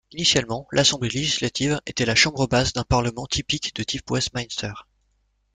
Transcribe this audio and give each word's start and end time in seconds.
Initialement, 0.13 0.65
l'Assemblée 0.71 1.09
législative 1.09 1.79
était 1.85 2.07
la 2.07 2.15
chambre 2.15 2.47
basse 2.47 2.73
d'un 2.73 2.81
parlement 2.83 3.27
typique 3.27 3.75
de 3.75 3.83
type 3.83 4.09
Westminster. 4.09 4.73